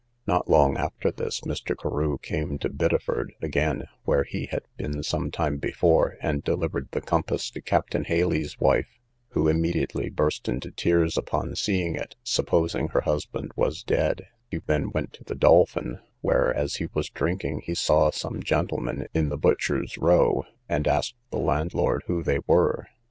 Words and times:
Not 0.25 0.49
long 0.49 0.77
after 0.77 1.11
this, 1.11 1.41
Mr. 1.41 1.75
Carew 1.79 2.17
came 2.17 2.57
to 2.57 2.69
Biddeford 2.69 3.33
again, 3.39 3.83
where 4.03 4.23
he 4.23 4.47
had 4.47 4.63
been 4.75 5.03
some 5.03 5.29
time 5.29 5.57
before, 5.57 6.17
and 6.23 6.43
delivered 6.43 6.87
the 6.89 7.01
compass 7.01 7.51
to 7.51 7.61
Captain 7.61 8.05
Haley's 8.05 8.59
wife, 8.59 8.97
who 9.33 9.47
immediately 9.47 10.09
burst 10.09 10.49
into 10.49 10.71
tears 10.71 11.19
upon 11.19 11.55
seeing 11.55 11.93
it, 11.95 12.15
supposing 12.23 12.87
her 12.87 13.01
husband 13.01 13.51
was 13.55 13.83
dead: 13.83 14.25
he 14.49 14.57
then 14.57 14.89
went 14.89 15.13
to 15.13 15.23
the 15.23 15.35
Dolphin, 15.35 15.99
where, 16.21 16.51
as 16.51 16.77
he 16.77 16.87
was 16.95 17.11
drinking, 17.11 17.61
he 17.65 17.75
saw 17.75 18.09
some 18.09 18.41
gentlemen 18.41 19.07
in 19.13 19.29
the 19.29 19.37
Butchers' 19.37 19.99
Row, 19.99 20.45
and 20.67 20.87
asked 20.87 21.13
the 21.29 21.37
landlord 21.37 22.01
who 22.07 22.23
they 22.23 22.39
were. 22.47 22.87